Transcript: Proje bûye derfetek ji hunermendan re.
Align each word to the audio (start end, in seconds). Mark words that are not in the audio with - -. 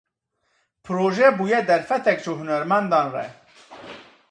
Proje 0.85 1.27
bûye 1.39 1.59
derfetek 1.69 2.19
ji 2.25 2.31
hunermendan 2.39 3.07
re. 3.15 3.25